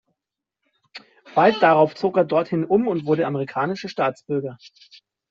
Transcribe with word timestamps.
Bald 1.35 1.61
darauf 1.61 1.93
zog 1.93 2.17
er 2.17 2.25
dorthin 2.25 2.65
um 2.65 2.87
und 2.87 3.05
wurde 3.05 3.27
amerikanischer 3.27 3.87
Staatsbürger. 3.87 4.57